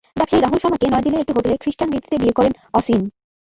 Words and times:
ব্যবসায়ী 0.15 0.41
রাহুল 0.41 0.59
শর্মাকে 0.61 0.85
নয়াদিল্লির 0.87 1.21
একটি 1.21 1.33
হোটেলে 1.35 1.61
খ্রিষ্টান 1.61 1.89
রীতিতে 1.89 2.15
বিয়ে 2.21 2.37
করেন 2.37 2.53
অসিন। 2.73 3.01